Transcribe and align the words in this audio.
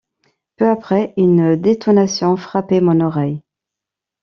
Peu 0.55 0.67
après, 0.67 1.13
une 1.15 1.55
détonation 1.55 2.35
frappait 2.35 2.81
mon 2.81 3.01
oreille. 3.01 3.43